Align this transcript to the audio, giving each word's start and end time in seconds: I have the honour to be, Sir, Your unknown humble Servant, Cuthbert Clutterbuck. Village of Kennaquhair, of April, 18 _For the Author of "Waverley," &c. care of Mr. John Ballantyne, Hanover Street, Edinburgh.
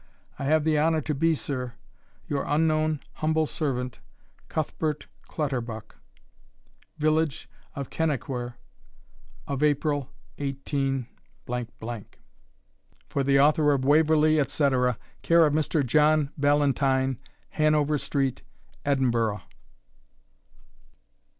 I 0.39 0.45
have 0.45 0.63
the 0.63 0.79
honour 0.79 1.01
to 1.01 1.13
be, 1.13 1.35
Sir, 1.35 1.75
Your 2.27 2.43
unknown 2.47 3.01
humble 3.17 3.45
Servant, 3.45 3.99
Cuthbert 4.49 5.05
Clutterbuck. 5.29 5.95
Village 6.97 7.47
of 7.75 7.91
Kennaquhair, 7.91 8.55
of 9.45 9.61
April, 9.61 10.09
18 10.39 11.05
_For 11.47 12.15
the 13.23 13.39
Author 13.39 13.73
of 13.73 13.85
"Waverley," 13.85 14.43
&c. 14.43 14.69
care 15.21 15.45
of 15.45 15.53
Mr. 15.53 15.85
John 15.85 16.31
Ballantyne, 16.35 17.19
Hanover 17.49 17.99
Street, 17.99 18.41
Edinburgh. 18.83 19.43